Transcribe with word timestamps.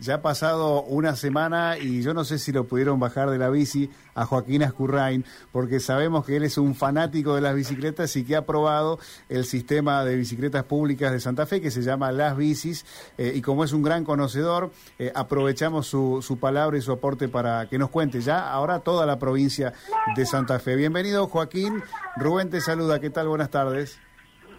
Ya 0.00 0.14
ha 0.14 0.22
pasado 0.22 0.82
una 0.82 1.16
semana 1.16 1.76
y 1.76 2.02
yo 2.02 2.14
no 2.14 2.24
sé 2.24 2.38
si 2.38 2.52
lo 2.52 2.64
pudieron 2.64 3.00
bajar 3.00 3.30
de 3.30 3.38
la 3.38 3.50
bici 3.50 3.90
a 4.14 4.26
Joaquín 4.26 4.62
Ascurrain, 4.62 5.24
porque 5.50 5.80
sabemos 5.80 6.24
que 6.24 6.36
él 6.36 6.44
es 6.44 6.56
un 6.56 6.74
fanático 6.74 7.34
de 7.34 7.40
las 7.40 7.54
bicicletas 7.54 8.14
y 8.16 8.24
que 8.24 8.36
ha 8.36 8.46
probado 8.46 8.98
el 9.28 9.44
sistema 9.44 10.04
de 10.04 10.16
bicicletas 10.16 10.64
públicas 10.64 11.10
de 11.10 11.20
Santa 11.20 11.46
Fe 11.46 11.60
que 11.60 11.70
se 11.70 11.82
llama 11.82 12.12
Las 12.12 12.36
Bicis. 12.36 12.86
Eh, 13.16 13.32
y 13.34 13.42
como 13.42 13.64
es 13.64 13.72
un 13.72 13.82
gran 13.82 14.04
conocedor, 14.04 14.70
eh, 14.98 15.10
aprovechamos 15.14 15.86
su, 15.86 16.22
su 16.22 16.38
palabra 16.38 16.78
y 16.78 16.82
su 16.82 16.92
aporte 16.92 17.28
para 17.28 17.68
que 17.68 17.78
nos 17.78 17.90
cuente 17.90 18.20
ya 18.20 18.50
ahora 18.50 18.80
toda 18.80 19.04
la 19.04 19.18
provincia 19.18 19.72
de 20.14 20.26
Santa 20.26 20.58
Fe. 20.60 20.76
Bienvenido, 20.76 21.26
Joaquín. 21.26 21.82
Rubén 22.16 22.50
te 22.50 22.60
saluda. 22.60 23.00
¿Qué 23.00 23.10
tal? 23.10 23.28
Buenas 23.28 23.50
tardes. 23.50 23.98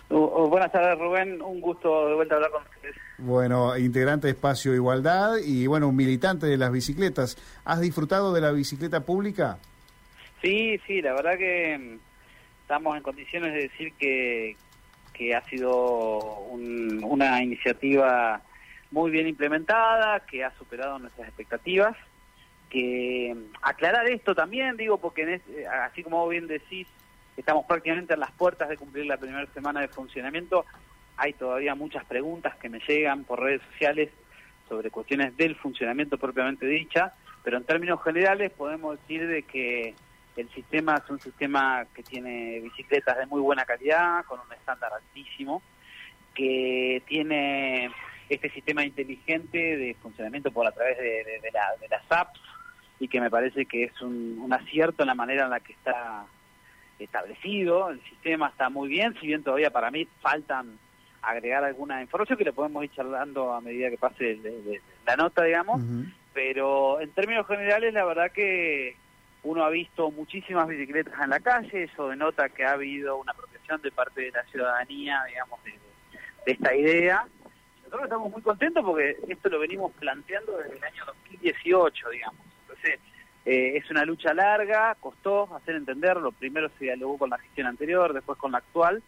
Buenas 0.10 0.72
tardes, 0.72 0.98
Rubén. 0.98 1.42
Un 1.42 1.62
gusto 1.62 2.08
de 2.08 2.16
vuelta 2.16 2.36
a 2.36 2.38
hablar 2.38 2.52
con 2.52 2.64
ustedes. 2.64 2.96
Bueno, 3.18 3.78
integrante 3.78 4.28
de 4.28 4.34
Espacio 4.34 4.74
Igualdad 4.74 5.38
y 5.44 5.68
bueno, 5.68 5.88
un 5.88 5.96
militante 5.96 6.48
de 6.48 6.58
las 6.58 6.72
bicicletas. 6.72 7.38
¿Has 7.66 7.82
disfrutado 7.82 8.34
de 8.34 8.42
la 8.42 8.52
bicicleta 8.52 9.02
pública? 9.02 9.58
Sí, 10.42 10.80
sí, 10.88 11.02
la 11.02 11.14
verdad 11.14 11.38
que 11.38 11.78
mm, 11.78 12.00
estamos 12.62 12.98
en 12.98 13.04
condiciones 13.04 13.54
de 13.54 13.62
decir 13.62 13.94
que, 13.94 14.56
que 15.14 15.36
ha 15.36 15.44
sido 15.46 16.20
una 16.50 17.44
iniciativa 17.44 18.42
muy 18.92 19.12
bien 19.12 19.28
implementada, 19.28 20.22
que 20.22 20.44
ha 20.44 20.52
superado 20.58 20.98
nuestras 20.98 21.28
expectativas, 21.28 21.96
que 22.70 23.36
mm, 23.36 23.56
aclarar 23.62 24.08
esto 24.08 24.34
también, 24.34 24.78
digo, 24.78 24.98
porque 24.98 25.24
en 25.24 25.42
así 25.84 26.04
como 26.04 26.28
bien 26.28 26.48
decís, 26.48 26.88
estamos 27.40 27.66
prácticamente 27.66 28.14
en 28.14 28.20
las 28.20 28.32
puertas 28.32 28.70
de 28.70 28.78
cumplir 28.78 29.06
la 29.06 29.18
primera 29.18 29.46
semana 29.54 29.82
de 29.82 29.88
funcionamiento, 29.88 30.66
hay 31.18 31.34
todavía 31.34 31.76
muchas 31.76 32.06
preguntas 32.06 32.56
que 32.58 32.70
me 32.70 32.80
llegan 32.88 33.24
por 33.24 33.42
redes 33.42 33.62
sociales 33.72 34.10
sobre 34.68 34.92
cuestiones 34.92 35.36
del 35.36 35.56
funcionamiento 35.56 36.18
propiamente 36.18 36.66
dicha, 36.66 37.14
pero 37.44 37.58
en 37.58 37.64
términos 37.64 38.02
generales 38.04 38.52
podemos 38.52 39.00
decir 39.00 39.28
de 39.28 39.44
que 39.44 39.96
el 40.38 40.50
sistema 40.52 41.02
es 41.04 41.10
un 41.10 41.20
sistema 41.20 41.86
que 41.94 42.04
tiene 42.04 42.60
bicicletas 42.60 43.18
de 43.18 43.26
muy 43.26 43.42
buena 43.42 43.66
calidad, 43.66 44.24
con 44.26 44.40
un 44.40 44.54
estándar 44.54 44.92
altísimo, 44.94 45.62
que 46.34 47.02
tiene 47.08 47.90
este 48.30 48.50
sistema 48.52 48.86
inteligente 48.86 49.78
de 49.78 49.96
funcionamiento 49.96 50.52
por 50.52 50.68
a 50.68 50.72
través 50.72 50.98
de, 50.98 51.52
las 51.90 52.12
apps 52.12 52.40
y 53.00 53.08
que 53.08 53.20
me 53.20 53.30
parece 53.30 53.66
que 53.66 53.86
es 53.86 54.02
un, 54.02 54.40
un 54.40 54.54
acierto 54.54 55.04
en 55.04 55.08
la 55.08 55.16
manera 55.16 55.46
en 55.46 55.50
la 55.50 55.60
que 55.60 55.74
está 55.74 56.26
establecido, 57.06 57.90
el 57.90 58.02
sistema 58.04 58.50
está 58.50 58.70
muy 58.70 58.90
bien, 58.90 59.16
si 59.20 59.28
bien 59.28 59.44
todavía 59.44 59.72
para 59.72 59.92
mí 59.92 60.08
faltan 60.22 60.78
agregar 61.22 61.64
alguna 61.64 62.02
información 62.02 62.38
que 62.38 62.46
le 62.46 62.54
podemos 62.54 62.84
ir 62.84 62.92
charlando 62.92 63.54
a 63.54 63.62
medida 63.62 63.90
que 63.90 63.98
pase 63.98 64.40
la 65.06 65.16
nota, 65.16 65.44
digamos, 65.44 65.82
pero 66.34 67.02
en 67.02 67.12
términos 67.12 67.46
generales 67.48 67.94
la 67.94 68.06
verdad 68.06 68.32
que 68.32 68.96
uno 69.44 69.64
ha 69.64 69.70
visto 69.70 70.12
muchísimas 70.12 70.68
bicicletas 70.68 71.14
en 71.22 71.30
la 71.30 71.40
calle, 71.40 71.84
eso 71.84 72.10
denota 72.10 72.50
que 72.50 72.66
ha 72.66 72.74
habido 72.74 73.18
una 73.18 73.34
protección 73.34 73.82
de 73.82 73.92
parte 73.92 74.22
de 74.22 74.32
la 74.32 74.44
ciudadanía, 74.46 75.24
digamos, 75.28 75.64
de, 75.64 75.74
esta 76.46 76.76
idea. 76.76 77.26
Nosotros 77.84 78.04
estamos 78.04 78.32
muy 78.32 78.42
contentos 78.42 78.84
porque 78.84 79.18
esto 79.28 79.50
lo 79.50 79.60
venimos 79.60 79.92
planteando 79.94 80.58
desde 80.58 80.78
el 80.78 80.84
año 80.84 81.06
2018, 81.06 82.10
digamos. 82.10 82.49
Eh, 83.52 83.78
es 83.78 83.90
una 83.90 84.06
lucha 84.06 84.32
larga, 84.32 84.96
costó 85.00 85.56
hacer 85.56 85.74
entenderlo. 85.74 86.32
Primero 86.32 86.70
se 86.78 86.86
dialogó 86.86 87.18
con 87.18 87.32
la 87.32 87.40
gestión 87.40 87.66
anterior, 87.66 88.14
después 88.14 88.38
con 88.38 88.52
la 88.52 88.60
actual. 88.60 89.02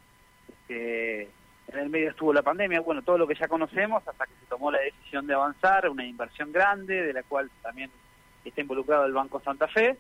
Este, 0.50 1.30
en 1.68 1.78
el 1.78 1.90
medio 1.92 2.10
estuvo 2.10 2.34
la 2.34 2.42
pandemia, 2.42 2.82
bueno, 2.82 3.04
todo 3.04 3.20
lo 3.20 3.28
que 3.28 3.36
ya 3.36 3.48
conocemos, 3.48 4.02
hasta 4.08 4.26
que 4.26 4.34
se 4.40 4.48
tomó 4.48 4.72
la 4.72 4.80
decisión 4.80 5.28
de 5.28 5.36
avanzar, 5.36 5.88
una 5.90 6.04
inversión 6.04 6.52
grande, 6.52 7.04
de 7.04 7.14
la 7.14 7.22
cual 7.22 7.52
también 7.62 7.92
está 8.44 8.62
involucrado 8.62 9.06
el 9.06 9.14
Banco 9.14 9.40
Santa 9.42 9.68
Fe. 9.68 10.00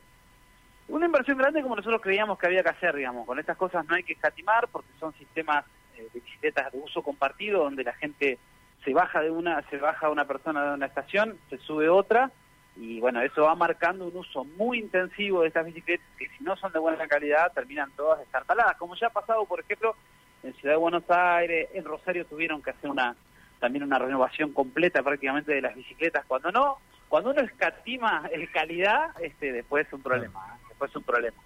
Una 0.87 1.05
inversión 1.05 1.37
grande 1.37 1.61
como 1.61 1.75
nosotros 1.75 2.01
creíamos 2.01 2.39
que 2.39 2.47
había 2.47 2.63
que 2.63 2.69
hacer, 2.69 2.95
digamos, 2.95 3.27
con 3.27 3.37
estas 3.37 3.57
cosas 3.57 3.85
no 3.87 3.93
hay 3.93 4.01
que 4.01 4.13
escatimar 4.13 4.69
porque 4.69 4.89
son 4.99 5.13
sistemas 5.19 5.65
eh, 5.95 6.07
de 6.11 6.19
bicicletas 6.19 6.71
de 6.71 6.79
uso 6.79 7.03
compartido 7.03 7.65
donde 7.65 7.83
la 7.83 7.93
gente 7.93 8.39
se 8.83 8.91
baja 8.91 9.21
de 9.21 9.29
una, 9.29 9.61
se 9.69 9.77
baja 9.77 10.09
una 10.09 10.25
persona 10.25 10.67
de 10.67 10.73
una 10.73 10.87
estación, 10.87 11.37
se 11.51 11.59
sube 11.59 11.89
otra 11.89 12.31
y 12.75 12.99
bueno, 12.99 13.21
eso 13.21 13.43
va 13.43 13.55
marcando 13.55 14.07
un 14.07 14.15
uso 14.15 14.43
muy 14.43 14.79
intensivo 14.79 15.41
de 15.41 15.49
estas 15.49 15.65
bicicletas 15.65 16.05
que 16.17 16.29
si 16.29 16.43
no 16.43 16.55
son 16.55 16.71
de 16.71 16.79
buena 16.79 17.07
calidad 17.07 17.51
terminan 17.53 17.91
todas 17.95 18.19
destartaladas, 18.19 18.77
como 18.77 18.95
ya 18.95 19.07
ha 19.07 19.11
pasado, 19.11 19.45
por 19.45 19.59
ejemplo, 19.59 19.95
en 20.43 20.53
Ciudad 20.55 20.75
de 20.75 20.79
Buenos 20.79 21.03
Aires, 21.09 21.69
en 21.73 21.83
Rosario 21.83 22.25
tuvieron 22.25 22.61
que 22.61 22.71
hacer 22.71 22.89
una 22.89 23.15
también 23.59 23.83
una 23.83 23.99
renovación 23.99 24.53
completa 24.53 25.03
prácticamente 25.03 25.53
de 25.53 25.61
las 25.61 25.75
bicicletas. 25.75 26.25
Cuando 26.25 26.51
no, 26.51 26.77
cuando 27.07 27.29
uno 27.29 27.41
escatima 27.41 28.27
el 28.31 28.49
calidad, 28.49 29.11
este 29.21 29.51
después 29.51 29.85
es 29.85 29.93
un 29.93 30.01
problema, 30.01 30.39
¿eh? 30.47 30.65
después 30.69 30.89
es 30.89 30.95
un 30.95 31.03
problema. 31.03 31.37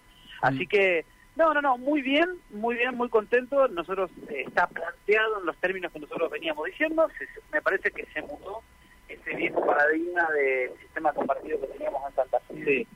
Así 0.41 0.63
mm. 0.63 0.67
que 0.69 1.05
no, 1.35 1.53
no, 1.53 1.61
no, 1.61 1.77
muy 1.77 2.01
bien, 2.01 2.29
muy 2.51 2.75
bien, 2.75 2.95
muy 2.95 3.09
contento. 3.09 3.67
Nosotros 3.67 4.09
eh, 4.29 4.45
está 4.47 4.67
planteado 4.67 5.39
en 5.39 5.45
los 5.45 5.57
términos 5.57 5.91
que 5.91 5.99
nosotros 5.99 6.31
veníamos 6.31 6.65
diciendo. 6.67 7.09
me 7.51 7.61
parece 7.61 7.91
que 7.91 8.05
se 8.13 8.21
mudó 8.21 8.63
ese 9.07 9.35
viejo 9.35 9.65
paradigma 9.65 10.27
del 10.31 10.77
sistema 10.79 11.13
compartido 11.13 11.59
que 11.61 11.67
teníamos 11.67 12.01
en 12.09 12.15
Santa 12.15 12.39
Fe, 12.41 12.87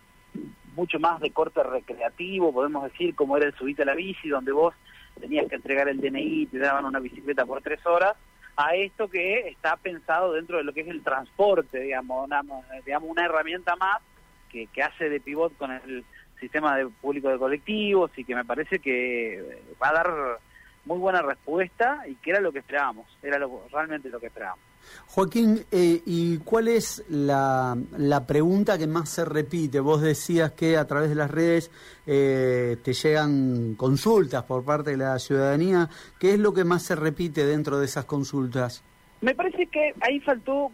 mucho 0.75 0.99
más 0.99 1.19
de 1.19 1.31
corte 1.31 1.61
recreativo, 1.63 2.53
podemos 2.53 2.83
decir, 2.83 3.15
como 3.15 3.37
era 3.37 3.47
el 3.47 3.55
subite 3.55 3.83
a 3.83 3.85
la 3.85 3.95
bici, 3.95 4.29
donde 4.29 4.51
vos 4.51 4.73
tenías 5.19 5.47
que 5.47 5.55
entregar 5.55 5.89
el 5.89 5.99
DNI, 5.99 6.47
te 6.47 6.59
daban 6.59 6.85
una 6.85 6.99
bicicleta 6.99 7.45
por 7.45 7.61
tres 7.61 7.85
horas, 7.85 8.15
a 8.55 8.75
esto 8.75 9.09
que 9.09 9.47
está 9.49 9.77
pensado 9.77 10.33
dentro 10.33 10.57
de 10.57 10.63
lo 10.63 10.73
que 10.73 10.81
es 10.81 10.87
el 10.87 11.03
transporte, 11.03 11.79
digamos, 11.79 12.25
una, 12.25 12.41
digamos, 12.85 13.09
una 13.09 13.25
herramienta 13.25 13.75
más 13.75 14.01
que, 14.49 14.67
que 14.67 14.83
hace 14.83 15.09
de 15.09 15.19
pivot 15.19 15.55
con 15.57 15.71
el 15.71 16.03
sistema 16.39 16.77
de 16.77 16.87
público 16.87 17.29
de 17.29 17.37
colectivos 17.37 18.11
y 18.17 18.23
que 18.23 18.35
me 18.35 18.45
parece 18.45 18.79
que 18.79 19.61
va 19.81 19.89
a 19.89 19.93
dar 19.93 20.39
muy 20.85 20.97
buena 20.97 21.21
respuesta 21.21 22.03
y 22.07 22.15
que 22.15 22.31
era 22.31 22.39
lo 22.39 22.51
que 22.51 22.59
esperábamos, 22.59 23.05
era 23.21 23.37
lo, 23.37 23.67
realmente 23.71 24.09
lo 24.09 24.19
que 24.19 24.27
esperábamos. 24.27 24.68
Joaquín, 25.07 25.65
eh, 25.71 26.01
¿y 26.05 26.37
cuál 26.37 26.67
es 26.67 27.03
la, 27.09 27.75
la, 27.97 28.27
pregunta 28.27 28.77
que 28.77 28.87
más 28.87 29.09
se 29.09 29.25
repite? 29.25 29.79
Vos 29.79 30.01
decías 30.01 30.51
que 30.51 30.77
a 30.77 30.85
través 30.85 31.09
de 31.09 31.15
las 31.15 31.31
redes 31.31 31.71
eh, 32.05 32.77
te 32.83 32.93
llegan 32.93 33.75
consultas 33.75 34.43
por 34.43 34.63
parte 34.63 34.91
de 34.91 34.97
la 34.97 35.17
ciudadanía. 35.17 35.89
¿Qué 36.19 36.33
es 36.33 36.39
lo 36.39 36.53
que 36.53 36.63
más 36.63 36.83
se 36.83 36.95
repite 36.95 37.45
dentro 37.45 37.79
de 37.79 37.85
esas 37.85 38.05
consultas? 38.05 38.83
Me 39.21 39.35
parece 39.35 39.67
que 39.67 39.93
ahí 39.99 40.19
faltó 40.21 40.71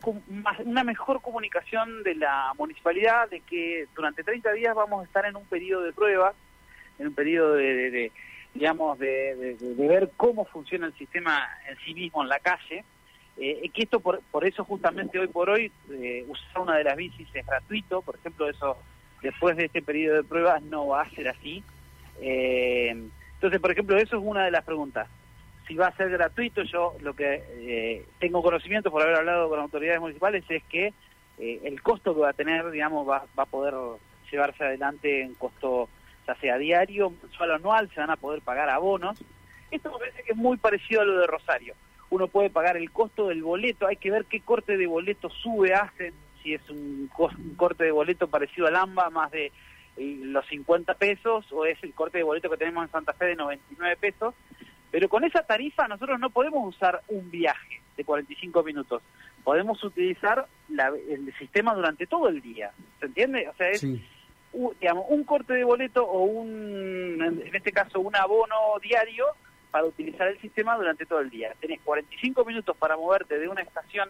una 0.64 0.84
mejor 0.84 1.22
comunicación 1.22 2.04
de 2.04 2.16
la 2.16 2.54
municipalidad, 2.58 3.30
de 3.30 3.40
que 3.40 3.88
durante 3.96 4.24
30 4.24 4.52
días 4.52 4.76
vamos 4.76 5.02
a 5.02 5.06
estar 5.06 5.26
en 5.26 5.36
un 5.36 5.46
periodo 5.46 5.82
de 5.82 5.94
pruebas, 5.94 6.36
en 7.00 7.08
un 7.08 7.16
periodo 7.16 7.54
de, 7.56 8.12
digamos, 8.54 9.00
de, 9.00 9.56
de, 9.60 9.88
ver 9.88 10.12
cómo 10.16 10.46
funciona 10.46 10.86
el 10.88 10.94
sistema 10.94 11.48
en 11.68 11.78
sí 11.86 11.94
mismo 11.96 12.22
en 12.22 12.30
la 12.30 12.40
calle 12.40 12.84
eh, 13.38 13.70
que 13.74 13.84
esto 13.84 14.00
por, 14.00 14.22
por 14.32 14.46
eso 14.46 14.64
justamente 14.64 15.20
hoy 15.20 15.28
por 15.28 15.50
hoy 15.50 15.72
eh, 15.92 16.26
usar 16.28 16.62
una 16.62 16.78
de 16.78 16.86
las 16.86 16.96
bicis 16.96 17.28
es 17.34 17.46
gratuito, 17.46 18.02
por 18.02 18.16
ejemplo, 18.16 18.50
eso 18.50 18.78
después 19.22 19.58
de 19.58 19.66
este 19.66 19.82
periodo 19.82 20.18
de 20.18 20.24
pruebas 20.24 20.62
no 20.64 20.88
va 20.88 21.02
a 21.02 21.10
ser 21.10 21.28
así. 21.28 21.64
Eh, 22.22 22.96
entonces, 23.34 23.60
por 23.60 23.72
ejemplo, 23.72 23.98
eso 23.98 24.18
es 24.18 24.24
una 24.24 24.46
de 24.46 24.52
las 24.52 24.64
preguntas. 24.64 25.10
Si 25.68 25.76
va 25.76 25.88
a 25.88 25.98
ser 25.98 26.10
gratuito, 26.10 26.64
yo 26.64 26.96
lo 27.02 27.14
que 27.14 27.44
eh, 27.50 28.06
tengo 28.20 28.42
conocimiento 28.42 28.92
por 28.92 29.02
haber 29.02 29.16
hablado 29.16 29.50
con 29.50 29.60
autoridades 29.60 30.00
municipales 30.00 30.44
es 30.48 30.64
que 30.64 30.94
el 31.38 31.82
costo 31.82 32.16
que 32.16 32.22
va 32.22 32.30
a 32.30 32.34
tener, 32.34 32.72
digamos, 32.72 33.06
va, 33.06 33.26
va 33.38 33.44
a 33.44 33.46
poder 33.46 33.74
llevarse 34.32 34.64
adelante 34.64 35.22
en 35.22 35.34
costo 35.34 35.90
ya 36.26 36.36
sea 36.36 36.58
diario, 36.58 37.12
mensual 37.22 37.52
o 37.52 37.56
anual, 37.56 37.90
se 37.94 38.00
van 38.00 38.10
a 38.10 38.16
poder 38.16 38.42
pagar 38.42 38.70
abonos. 38.70 39.22
Esto 39.70 39.92
me 39.92 40.00
parece 40.00 40.24
que 40.24 40.32
es 40.32 40.38
muy 40.38 40.56
parecido 40.56 41.02
a 41.02 41.06
lo 41.06 41.20
de 41.20 41.28
Rosario 41.28 41.76
uno 42.10 42.28
puede 42.28 42.50
pagar 42.50 42.78
el 42.78 42.92
costo 42.92 43.28
del 43.28 43.44
boleto, 43.44 43.88
hay 43.88 43.98
que 43.98 44.12
ver 44.12 44.26
qué 44.26 44.42
corte 44.42 44.78
de 44.78 44.88
boleto 44.88 45.30
sube, 45.30 45.74
hace, 45.74 46.14
si 46.44 46.54
es 46.54 46.70
un, 46.70 47.10
corte 47.56 47.84
de 47.84 47.92
boleto 47.92 48.28
parecido 48.28 48.68
al 48.68 48.76
AMBA, 48.76 49.10
más 49.10 49.32
de 49.32 49.52
eh, 49.98 50.20
los 50.22 50.46
50 50.48 50.94
pesos, 50.96 51.52
o 51.52 51.66
es 51.66 51.82
el 51.84 51.94
corte 51.94 52.20
de 52.20 52.24
boleto 52.24 52.50
que 52.50 52.58
tenemos 52.58 52.86
en 52.86 52.92
Santa 52.92 53.14
Fe 53.14 53.26
de 53.26 53.36
99 53.36 53.98
pesos, 53.98 54.36
pero 54.92 55.10
con 55.10 55.24
esa 55.24 55.44
tarifa 55.44 55.88
nosotros 55.88 56.20
no 56.20 56.30
podemos 56.30 56.76
usar 56.76 57.02
un 57.08 57.30
viaje 57.32 57.82
de 57.98 58.04
45 58.04 58.64
minutos, 58.64 59.02
podemos 59.44 59.84
utilizar 59.84 60.48
el 60.70 61.34
sistema 61.38 61.74
durante 61.74 62.06
todo 62.08 62.30
el 62.30 62.42
día, 62.42 62.72
¿se 63.00 63.08
entiende? 63.08 63.48
O 63.48 63.56
sea, 63.56 63.70
es... 63.70 63.86
digamos, 64.80 65.06
un 65.10 65.24
corte 65.24 65.54
de 65.54 65.64
boleto 65.64 66.06
o 66.06 66.24
un, 66.24 67.22
en 67.22 67.56
este 67.56 67.72
caso, 67.72 68.00
un 68.00 68.16
abono 68.16 68.56
diario 68.82 69.26
para 69.76 69.88
utilizar 69.88 70.30
el 70.30 70.40
sistema 70.40 70.78
durante 70.78 71.06
todo 71.06 71.20
el 71.20 71.30
día. 71.30 71.54
Tenés 71.60 71.82
45 71.82 72.46
minutos 72.46 72.78
para 72.78 72.96
moverte 72.96 73.38
de 73.38 73.50
una 73.50 73.62
estación, 73.62 74.10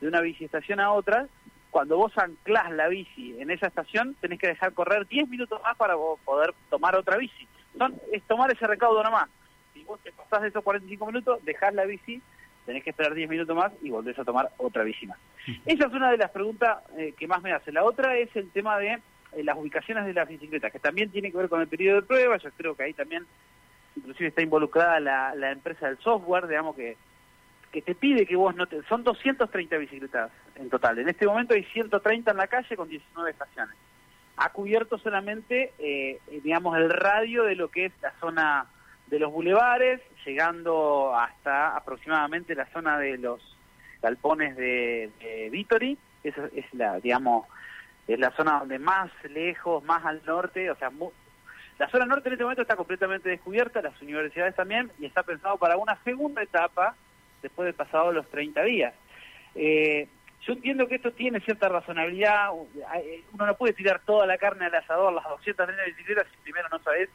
de 0.00 0.06
una 0.06 0.20
biciestación 0.20 0.78
a 0.78 0.92
otra. 0.92 1.26
Cuando 1.72 1.96
vos 1.96 2.16
anclás 2.16 2.70
la 2.70 2.86
bici 2.86 3.34
en 3.40 3.50
esa 3.50 3.66
estación, 3.66 4.14
tenés 4.20 4.38
que 4.38 4.46
dejar 4.46 4.72
correr 4.72 5.08
10 5.08 5.28
minutos 5.28 5.60
más 5.64 5.76
para 5.76 5.96
poder 6.24 6.54
tomar 6.68 6.94
otra 6.94 7.16
bici. 7.16 7.48
Son, 7.76 8.00
es 8.12 8.22
tomar 8.22 8.52
ese 8.52 8.64
recaudo 8.68 9.02
nomás. 9.02 9.28
Si 9.74 9.82
vos 9.82 9.98
te 9.98 10.12
pasás 10.12 10.42
de 10.42 10.48
esos 10.50 10.62
45 10.62 11.04
minutos, 11.06 11.44
dejás 11.44 11.74
la 11.74 11.86
bici, 11.86 12.22
tenés 12.64 12.84
que 12.84 12.90
esperar 12.90 13.12
10 13.12 13.28
minutos 13.28 13.56
más 13.56 13.72
y 13.82 13.90
volvés 13.90 14.16
a 14.16 14.24
tomar 14.24 14.52
otra 14.58 14.84
bici 14.84 15.08
más. 15.08 15.18
Esa 15.66 15.88
es 15.88 15.92
una 15.92 16.12
de 16.12 16.18
las 16.18 16.30
preguntas 16.30 16.84
eh, 16.96 17.14
que 17.18 17.26
más 17.26 17.42
me 17.42 17.50
hace. 17.50 17.72
La 17.72 17.82
otra 17.82 18.16
es 18.16 18.28
el 18.36 18.48
tema 18.52 18.78
de 18.78 18.92
eh, 19.32 19.42
las 19.42 19.58
ubicaciones 19.58 20.06
de 20.06 20.14
las 20.14 20.28
bicicletas, 20.28 20.70
que 20.70 20.78
también 20.78 21.10
tiene 21.10 21.32
que 21.32 21.36
ver 21.36 21.48
con 21.48 21.60
el 21.60 21.66
periodo 21.66 22.00
de 22.00 22.06
prueba, 22.06 22.36
yo 22.36 22.50
creo 22.56 22.76
que 22.76 22.84
ahí 22.84 22.94
también 22.94 23.26
inclusive 23.96 24.28
está 24.28 24.42
involucrada 24.42 25.00
la, 25.00 25.34
la 25.34 25.50
empresa 25.52 25.86
del 25.86 25.98
software, 25.98 26.46
digamos 26.46 26.76
que 26.76 26.96
que 27.70 27.82
te 27.82 27.94
pide 27.94 28.26
que 28.26 28.36
vos 28.36 28.54
no 28.54 28.66
te... 28.66 28.82
Son 28.84 29.04
230 29.04 29.76
bicicletas 29.78 30.30
en 30.56 30.68
total. 30.70 30.98
En 30.98 31.08
este 31.08 31.26
momento 31.26 31.54
hay 31.54 31.64
130 31.64 32.30
en 32.30 32.36
la 32.36 32.46
calle 32.48 32.76
con 32.76 32.88
19 32.88 33.30
estaciones. 33.30 33.76
Ha 34.36 34.50
cubierto 34.50 34.98
solamente, 34.98 35.72
eh, 35.78 36.18
digamos, 36.42 36.76
el 36.76 36.90
radio 36.90 37.44
de 37.44 37.54
lo 37.54 37.68
que 37.68 37.86
es 37.86 37.92
la 38.02 38.12
zona 38.20 38.66
de 39.06 39.18
los 39.18 39.32
bulevares, 39.32 40.00
llegando 40.24 41.14
hasta 41.14 41.76
aproximadamente 41.76 42.54
la 42.54 42.66
zona 42.72 42.98
de 42.98 43.18
los 43.18 43.40
galpones 44.02 44.56
de, 44.56 45.10
de 45.20 45.50
Vitori. 45.50 45.98
Esa 46.24 46.48
es 46.54 46.72
la, 46.74 46.98
digamos, 47.00 47.46
es 48.08 48.18
la 48.18 48.30
zona 48.32 48.60
donde 48.60 48.78
más 48.78 49.10
lejos, 49.30 49.84
más 49.84 50.04
al 50.04 50.22
norte, 50.24 50.70
o 50.70 50.76
sea, 50.76 50.90
la 51.80 51.88
zona 51.88 52.04
norte 52.04 52.28
en 52.28 52.34
este 52.34 52.44
momento 52.44 52.60
está 52.60 52.76
completamente 52.76 53.30
descubierta, 53.30 53.80
las 53.80 54.00
universidades 54.02 54.54
también, 54.54 54.92
y 54.98 55.06
está 55.06 55.22
pensado 55.22 55.56
para 55.56 55.78
una 55.78 55.96
segunda 56.04 56.42
etapa 56.42 56.94
después 57.40 57.64
de 57.64 57.72
pasado 57.72 58.12
los 58.12 58.28
30 58.28 58.62
días. 58.64 58.92
Eh, 59.54 60.06
yo 60.42 60.52
entiendo 60.52 60.86
que 60.86 60.96
esto 60.96 61.10
tiene 61.12 61.40
cierta 61.40 61.70
razonabilidad, 61.70 62.50
uno 62.52 63.46
no 63.46 63.56
puede 63.56 63.72
tirar 63.72 64.02
toda 64.04 64.26
la 64.26 64.36
carne 64.36 64.66
al 64.66 64.74
asador, 64.74 65.10
las 65.14 65.24
230 65.24 65.82
bicicletas, 65.86 66.26
si 66.30 66.36
primero 66.42 66.68
no 66.70 66.80
sabes 66.80 67.08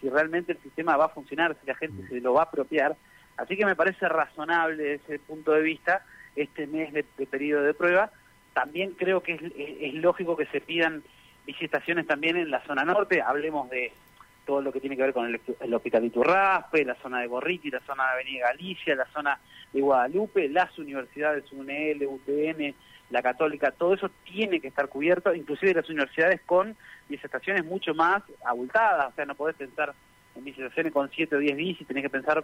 si 0.00 0.10
realmente 0.10 0.50
el 0.50 0.58
sistema 0.58 0.96
va 0.96 1.06
a 1.06 1.10
funcionar, 1.10 1.56
si 1.60 1.66
la 1.68 1.76
gente 1.76 2.08
se 2.08 2.20
lo 2.20 2.32
va 2.32 2.40
a 2.42 2.44
apropiar. 2.46 2.96
Así 3.36 3.56
que 3.56 3.66
me 3.66 3.76
parece 3.76 4.08
razonable 4.08 4.82
desde 4.82 5.14
ese 5.14 5.18
punto 5.20 5.52
de 5.52 5.62
vista 5.62 6.04
este 6.34 6.66
mes 6.66 6.92
de, 6.92 7.04
periodo 7.04 7.62
de 7.62 7.74
prueba. 7.74 8.10
También 8.52 8.94
creo 8.94 9.22
que 9.22 9.34
es, 9.34 9.94
lógico 9.94 10.36
que 10.36 10.46
se 10.46 10.60
pidan 10.60 11.04
visitaciones 11.46 12.06
también 12.06 12.36
en 12.36 12.50
la 12.50 12.64
zona 12.64 12.84
norte, 12.84 13.22
hablemos 13.22 13.70
de 13.70 13.92
todo 14.48 14.62
lo 14.62 14.72
que 14.72 14.80
tiene 14.80 14.96
que 14.96 15.02
ver 15.02 15.12
con 15.12 15.26
el, 15.26 15.38
el 15.60 15.74
Hospital 15.74 16.06
Iturraspe, 16.06 16.82
la 16.82 16.94
zona 17.02 17.20
de 17.20 17.26
Gorriti, 17.26 17.70
la 17.70 17.80
zona 17.80 18.04
de 18.04 18.12
Avenida 18.12 18.48
Galicia, 18.48 18.96
la 18.96 19.04
zona 19.12 19.38
de 19.74 19.82
Guadalupe, 19.82 20.48
las 20.48 20.76
universidades 20.78 21.52
UNL, 21.52 22.06
UTN, 22.06 22.74
la 23.10 23.22
Católica, 23.22 23.72
todo 23.72 23.92
eso 23.92 24.10
tiene 24.24 24.58
que 24.58 24.68
estar 24.68 24.88
cubierto, 24.88 25.34
inclusive 25.34 25.74
las 25.74 25.90
universidades 25.90 26.40
con 26.46 26.74
estaciones 27.10 27.66
mucho 27.66 27.92
más 27.92 28.22
abultadas, 28.42 29.12
o 29.12 29.14
sea, 29.16 29.26
no 29.26 29.34
podés 29.34 29.54
pensar 29.56 29.92
en 30.34 30.48
estaciones 30.48 30.94
con 30.94 31.10
7 31.10 31.36
o 31.36 31.38
10 31.40 31.54
bicis, 31.54 31.86
tenés 31.86 32.04
que 32.04 32.10
pensar 32.10 32.42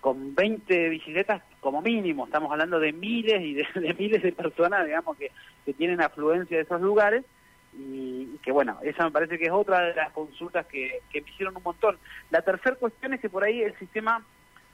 con 0.00 0.36
20 0.36 0.88
bicicletas 0.88 1.42
como 1.58 1.82
mínimo, 1.82 2.26
estamos 2.26 2.52
hablando 2.52 2.78
de 2.78 2.92
miles 2.92 3.42
y 3.42 3.54
de, 3.80 3.94
miles 3.98 4.22
de 4.22 4.30
personas, 4.30 4.86
digamos, 4.86 5.16
que, 5.16 5.32
que 5.66 5.74
tienen 5.74 6.00
afluencia 6.00 6.56
de 6.56 6.62
esos 6.62 6.80
lugares, 6.80 7.24
y, 7.72 8.38
que 8.42 8.52
bueno, 8.52 8.78
esa 8.82 9.04
me 9.04 9.10
parece 9.10 9.38
que 9.38 9.44
es 9.44 9.50
otra 9.50 9.80
de 9.80 9.94
las 9.94 10.10
consultas 10.12 10.66
que, 10.66 11.00
me 11.12 11.20
hicieron 11.20 11.56
un 11.56 11.62
montón. 11.62 11.98
La 12.30 12.42
tercera 12.42 12.76
cuestión 12.76 13.14
es 13.14 13.20
que 13.20 13.30
por 13.30 13.44
ahí 13.44 13.62
el 13.62 13.78
sistema 13.78 14.24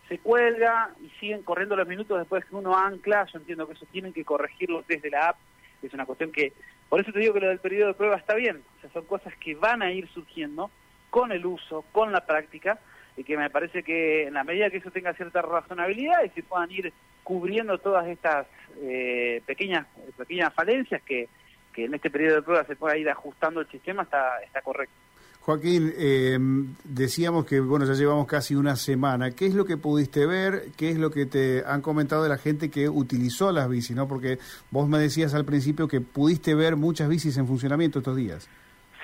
se 0.08 0.18
cuelga 0.18 0.90
y 1.02 1.10
siguen 1.18 1.42
corriendo 1.42 1.76
los 1.76 1.88
minutos 1.88 2.18
después 2.18 2.44
que 2.44 2.54
uno 2.54 2.76
ancla, 2.76 3.26
yo 3.32 3.38
entiendo 3.38 3.66
que 3.66 3.74
eso 3.74 3.86
tienen 3.90 4.12
que 4.12 4.24
corregirlo 4.24 4.84
desde 4.86 5.10
la 5.10 5.30
app, 5.30 5.36
es 5.82 5.92
una 5.92 6.06
cuestión 6.06 6.32
que, 6.32 6.52
por 6.88 7.00
eso 7.00 7.12
te 7.12 7.18
digo 7.18 7.34
que 7.34 7.40
lo 7.40 7.48
del 7.48 7.58
periodo 7.58 7.88
de 7.88 7.94
prueba 7.94 8.16
está 8.16 8.34
bien, 8.34 8.62
o 8.78 8.80
sea, 8.80 8.90
son 8.90 9.04
cosas 9.04 9.34
que 9.36 9.54
van 9.56 9.82
a 9.82 9.92
ir 9.92 10.08
surgiendo 10.08 10.70
con 11.10 11.32
el 11.32 11.44
uso, 11.44 11.84
con 11.92 12.12
la 12.12 12.24
práctica, 12.24 12.78
y 13.16 13.24
que 13.24 13.36
me 13.36 13.50
parece 13.50 13.82
que 13.82 14.26
en 14.26 14.34
la 14.34 14.44
medida 14.44 14.70
que 14.70 14.76
eso 14.76 14.90
tenga 14.90 15.14
cierta 15.14 15.42
razonabilidad 15.42 16.22
y 16.24 16.28
se 16.30 16.42
puedan 16.42 16.70
ir 16.70 16.92
cubriendo 17.24 17.78
todas 17.78 18.06
estas 18.06 18.46
eh, 18.82 19.42
pequeñas 19.46 19.86
pequeñas 20.16 20.52
falencias 20.54 21.02
que, 21.02 21.28
que 21.76 21.84
en 21.84 21.94
este 21.94 22.10
periodo 22.10 22.36
de 22.36 22.42
prueba 22.42 22.64
se 22.64 22.74
pueda 22.74 22.96
ir 22.96 23.08
ajustando 23.10 23.60
el 23.60 23.68
sistema, 23.68 24.02
está, 24.02 24.40
está 24.42 24.62
correcto. 24.62 24.94
Joaquín, 25.40 25.92
eh, 25.96 26.36
decíamos 26.82 27.46
que 27.46 27.60
bueno 27.60 27.84
ya 27.84 27.92
llevamos 27.92 28.26
casi 28.26 28.56
una 28.56 28.74
semana. 28.74 29.30
¿Qué 29.30 29.46
es 29.46 29.54
lo 29.54 29.64
que 29.64 29.76
pudiste 29.76 30.26
ver? 30.26 30.72
¿Qué 30.76 30.90
es 30.90 30.96
lo 30.98 31.10
que 31.10 31.26
te 31.26 31.62
han 31.64 31.82
comentado 31.82 32.24
de 32.24 32.30
la 32.30 32.38
gente 32.38 32.68
que 32.68 32.88
utilizó 32.88 33.52
las 33.52 33.68
bicis? 33.68 33.94
¿no? 33.94 34.08
Porque 34.08 34.38
vos 34.72 34.88
me 34.88 34.98
decías 34.98 35.34
al 35.34 35.44
principio 35.44 35.86
que 35.86 36.00
pudiste 36.00 36.56
ver 36.56 36.74
muchas 36.74 37.08
bicis 37.08 37.36
en 37.36 37.46
funcionamiento 37.46 38.00
estos 38.00 38.16
días. 38.16 38.48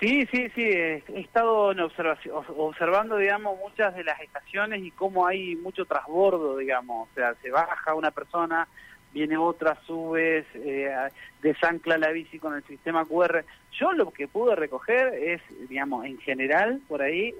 Sí, 0.00 0.26
sí, 0.32 0.48
sí. 0.56 0.62
He 0.64 1.20
estado 1.20 1.70
en 1.70 1.78
observando, 1.78 3.18
digamos, 3.18 3.56
muchas 3.60 3.94
de 3.94 4.02
las 4.02 4.20
estaciones 4.20 4.82
y 4.82 4.90
cómo 4.90 5.28
hay 5.28 5.54
mucho 5.54 5.84
trasbordo, 5.84 6.56
digamos. 6.56 7.08
O 7.08 7.14
sea, 7.14 7.34
se 7.40 7.52
baja 7.52 7.94
una 7.94 8.10
persona, 8.10 8.66
viene 9.12 9.36
otra, 9.36 9.78
subes, 9.86 10.46
eh, 10.54 10.94
desancla 11.42 11.98
la 11.98 12.10
bici 12.10 12.38
con 12.38 12.54
el 12.54 12.64
sistema 12.64 13.04
QR. 13.04 13.44
Yo 13.78 13.92
lo 13.92 14.10
que 14.10 14.28
pude 14.28 14.56
recoger 14.56 15.14
es, 15.14 15.42
digamos, 15.68 16.04
en 16.06 16.18
general, 16.18 16.80
por 16.88 17.02
ahí, 17.02 17.34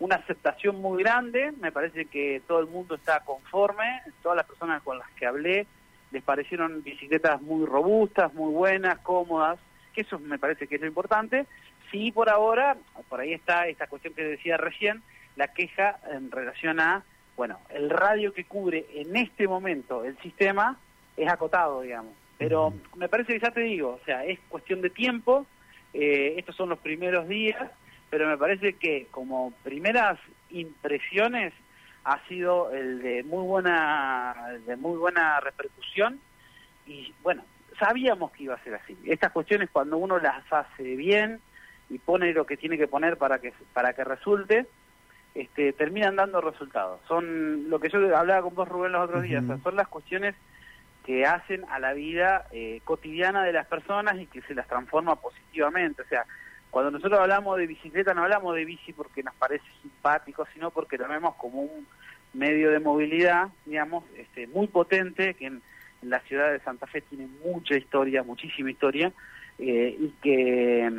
una 0.00 0.16
aceptación 0.16 0.80
muy 0.80 1.02
grande. 1.02 1.52
Me 1.60 1.72
parece 1.72 2.06
que 2.06 2.42
todo 2.46 2.60
el 2.60 2.66
mundo 2.66 2.94
está 2.94 3.20
conforme. 3.20 4.02
Todas 4.22 4.36
las 4.36 4.46
personas 4.46 4.82
con 4.82 4.98
las 4.98 5.10
que 5.12 5.26
hablé 5.26 5.66
les 6.10 6.22
parecieron 6.22 6.82
bicicletas 6.82 7.40
muy 7.42 7.66
robustas, 7.66 8.32
muy 8.34 8.52
buenas, 8.52 8.98
cómodas, 9.00 9.58
que 9.92 10.02
eso 10.02 10.18
me 10.18 10.38
parece 10.38 10.66
que 10.66 10.76
es 10.76 10.80
lo 10.80 10.86
importante. 10.86 11.46
Sí, 11.90 12.12
por 12.12 12.28
ahora, 12.28 12.76
por 13.08 13.20
ahí 13.20 13.32
está 13.32 13.66
esta 13.66 13.86
cuestión 13.86 14.14
que 14.14 14.24
decía 14.24 14.56
recién, 14.56 15.02
la 15.36 15.48
queja 15.48 15.98
en 16.10 16.30
relación 16.30 16.80
a 16.80 17.04
bueno, 17.38 17.60
el 17.70 17.88
radio 17.88 18.32
que 18.32 18.44
cubre 18.44 18.84
en 18.94 19.14
este 19.14 19.46
momento 19.46 20.04
el 20.04 20.18
sistema 20.18 20.76
es 21.16 21.30
acotado, 21.30 21.82
digamos. 21.82 22.12
Pero 22.36 22.74
me 22.96 23.08
parece 23.08 23.32
que 23.32 23.38
ya 23.38 23.52
te 23.52 23.60
digo, 23.60 23.98
o 24.02 24.04
sea, 24.04 24.24
es 24.24 24.40
cuestión 24.48 24.80
de 24.80 24.90
tiempo, 24.90 25.46
eh, 25.94 26.34
estos 26.36 26.56
son 26.56 26.68
los 26.68 26.80
primeros 26.80 27.28
días, 27.28 27.70
pero 28.10 28.26
me 28.26 28.36
parece 28.36 28.72
que 28.74 29.06
como 29.12 29.52
primeras 29.62 30.18
impresiones 30.50 31.52
ha 32.02 32.18
sido 32.26 32.72
el 32.72 33.02
de 33.02 33.22
muy 33.22 33.44
buena, 33.44 34.34
de 34.66 34.76
muy 34.76 34.98
buena 34.98 35.38
repercusión 35.38 36.18
y 36.86 37.14
bueno, 37.22 37.44
sabíamos 37.78 38.32
que 38.32 38.44
iba 38.44 38.54
a 38.54 38.64
ser 38.64 38.74
así. 38.74 38.98
Estas 39.06 39.30
cuestiones 39.30 39.70
cuando 39.70 39.96
uno 39.96 40.18
las 40.18 40.42
hace 40.52 40.96
bien 40.96 41.40
y 41.88 41.98
pone 41.98 42.32
lo 42.32 42.46
que 42.46 42.56
tiene 42.56 42.76
que 42.76 42.88
poner 42.88 43.16
para 43.16 43.38
que 43.38 43.52
para 43.72 43.92
que 43.92 44.02
resulte, 44.02 44.66
este, 45.38 45.72
terminan 45.72 46.16
dando 46.16 46.40
resultados. 46.40 47.00
Son 47.06 47.70
lo 47.70 47.78
que 47.78 47.88
yo 47.90 47.98
hablaba 48.16 48.42
con 48.42 48.56
vos, 48.56 48.68
Rubén, 48.68 48.90
los 48.90 49.04
otros 49.04 49.22
días, 49.22 49.44
son 49.62 49.76
las 49.76 49.86
cuestiones 49.86 50.34
que 51.06 51.24
hacen 51.24 51.64
a 51.70 51.78
la 51.78 51.92
vida 51.92 52.46
eh, 52.50 52.80
cotidiana 52.84 53.44
de 53.44 53.52
las 53.52 53.68
personas 53.68 54.16
y 54.20 54.26
que 54.26 54.42
se 54.42 54.54
las 54.56 54.66
transforma 54.66 55.14
positivamente. 55.14 56.02
O 56.02 56.06
sea, 56.06 56.24
cuando 56.72 56.90
nosotros 56.90 57.20
hablamos 57.20 57.56
de 57.56 57.68
bicicleta, 57.68 58.14
no 58.14 58.24
hablamos 58.24 58.56
de 58.56 58.64
bici 58.64 58.92
porque 58.92 59.22
nos 59.22 59.34
parece 59.36 59.64
simpático, 59.80 60.44
sino 60.52 60.72
porque 60.72 60.98
lo 60.98 61.06
vemos 61.06 61.36
como 61.36 61.62
un 61.62 61.86
medio 62.34 62.72
de 62.72 62.80
movilidad, 62.80 63.46
digamos, 63.64 64.02
este, 64.16 64.48
muy 64.48 64.66
potente, 64.66 65.34
que 65.34 65.46
en, 65.46 65.62
la 66.02 66.20
ciudad 66.20 66.52
de 66.52 66.60
Santa 66.60 66.86
Fe 66.86 67.00
tiene 67.00 67.28
mucha 67.44 67.76
historia, 67.76 68.22
muchísima 68.22 68.70
historia, 68.70 69.12
eh, 69.58 69.96
y, 69.98 70.08
que, 70.20 70.92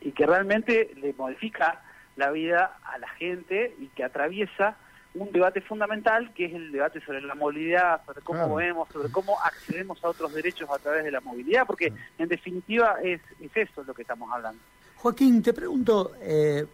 y 0.00 0.12
que 0.12 0.26
realmente 0.26 0.90
le 0.96 1.12
modifica 1.14 1.82
la 2.16 2.30
vida 2.30 2.78
a 2.84 2.98
la 2.98 3.08
gente 3.08 3.74
y 3.78 3.88
que 3.88 4.04
atraviesa 4.04 4.76
un 5.14 5.32
debate 5.32 5.60
fundamental 5.62 6.32
que 6.34 6.46
es 6.46 6.54
el 6.54 6.72
debate 6.72 7.00
sobre 7.00 7.22
la 7.22 7.34
movilidad, 7.34 8.04
sobre 8.04 8.20
cómo 8.20 8.54
vemos, 8.56 8.88
sobre 8.90 9.10
cómo 9.10 9.40
accedemos 9.42 10.02
a 10.04 10.08
otros 10.08 10.34
derechos 10.34 10.68
a 10.70 10.78
través 10.78 11.04
de 11.04 11.10
la 11.10 11.20
movilidad, 11.20 11.66
porque 11.66 11.92
en 12.18 12.28
definitiva 12.28 12.96
es, 13.02 13.20
es 13.40 13.50
eso 13.56 13.82
lo 13.84 13.94
que 13.94 14.02
estamos 14.02 14.30
hablando. 14.32 14.60
Joaquín, 14.96 15.42
te 15.42 15.52
pregunto, 15.52 16.12
eh, 16.20 16.66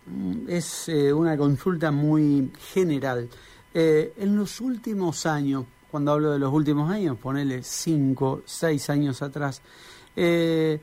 es 0.48 0.88
eh, 0.88 1.12
una 1.12 1.36
consulta 1.36 1.90
muy 1.90 2.50
general. 2.72 3.28
Eh, 3.74 4.12
en 4.16 4.36
los 4.36 4.60
últimos 4.60 5.26
años, 5.26 5.64
cuando 5.90 6.12
hablo 6.12 6.32
de 6.32 6.38
los 6.38 6.52
últimos 6.52 6.90
años, 6.90 7.18
ponele 7.18 7.62
cinco, 7.62 8.42
seis 8.44 8.88
años 8.90 9.22
atrás, 9.22 9.62
eh, 10.16 10.80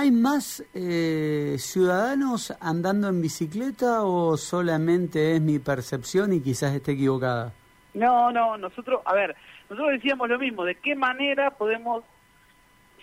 ¿Hay 0.00 0.12
más 0.12 0.64
eh, 0.72 1.56
ciudadanos 1.58 2.56
andando 2.58 3.10
en 3.10 3.20
bicicleta 3.20 4.02
o 4.02 4.38
solamente 4.38 5.34
es 5.36 5.42
mi 5.42 5.58
percepción 5.58 6.32
y 6.32 6.40
quizás 6.40 6.74
esté 6.74 6.92
equivocada? 6.92 7.52
No, 7.92 8.32
no, 8.32 8.56
nosotros, 8.56 9.02
a 9.04 9.12
ver, 9.12 9.36
nosotros 9.68 9.92
decíamos 9.92 10.30
lo 10.30 10.38
mismo, 10.38 10.64
¿de 10.64 10.76
qué 10.76 10.94
manera 10.94 11.50
podemos 11.50 12.02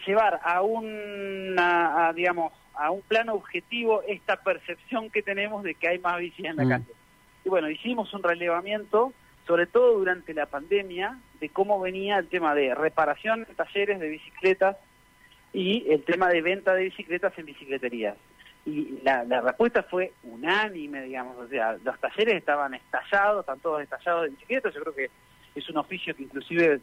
llevar 0.07 0.39
a 0.43 0.63
un, 0.63 1.55
digamos, 2.15 2.51
a 2.73 2.89
un 2.89 3.01
plano 3.01 3.35
objetivo 3.35 4.01
esta 4.07 4.37
percepción 4.37 5.11
que 5.11 5.21
tenemos 5.21 5.61
de 5.61 5.75
que 5.75 5.89
hay 5.89 5.99
más 5.99 6.17
bici 6.17 6.47
en 6.47 6.55
la 6.55 6.65
mm. 6.65 6.69
calle? 6.69 6.93
Y 7.45 7.49
bueno, 7.49 7.69
hicimos 7.69 8.11
un 8.15 8.23
relevamiento, 8.23 9.13
sobre 9.45 9.67
todo 9.67 9.99
durante 9.99 10.33
la 10.33 10.47
pandemia, 10.47 11.19
de 11.41 11.49
cómo 11.49 11.79
venía 11.79 12.17
el 12.17 12.27
tema 12.27 12.55
de 12.55 12.73
reparación 12.73 13.43
de 13.43 13.53
talleres 13.53 13.99
de 13.99 14.09
bicicletas 14.09 14.77
y 15.57 15.91
el 15.91 16.03
tema 16.03 16.29
de 16.29 16.39
venta 16.43 16.75
de 16.75 16.83
bicicletas 16.83 17.33
en 17.35 17.47
bicicleterías. 17.47 18.15
Y 18.63 18.99
la, 19.01 19.23
respuesta 19.41 19.81
fue 19.81 20.13
unánime, 20.21 21.01
digamos, 21.01 21.35
o 21.35 21.47
sea, 21.47 21.75
los 21.83 21.99
talleres 21.99 22.35
estaban 22.35 22.75
estallados, 22.75 23.39
están 23.39 23.59
todos 23.59 23.81
estallados 23.81 24.23
de 24.23 24.29
bicicletas, 24.29 24.71
yo 24.75 24.81
creo 24.81 24.93
que 24.93 25.09
es 25.55 25.67
un 25.69 25.77
oficio 25.77 26.15
que 26.15 26.23
inclusive 26.23 26.79